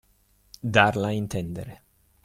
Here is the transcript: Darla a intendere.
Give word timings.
Darla 0.77 1.09
a 1.09 1.17
intendere. 1.19 1.75